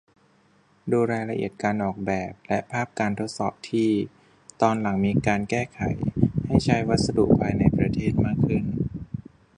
[0.91, 3.89] ดูรายละเอียดการออกแบบและภาพการทดสอบที่
[4.61, 5.95] ตอนหลังมีการแก้แบบ
[6.45, 8.65] ให้ใช้วัสดุภายในประเทศมากขึ้น